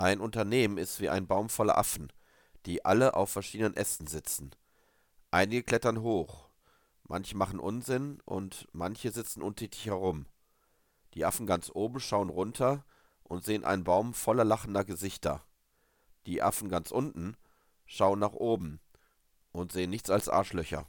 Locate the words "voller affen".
1.48-2.12